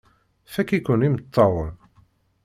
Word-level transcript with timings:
Fakk-iken 0.53 1.05
imeṭṭawen! 1.07 1.73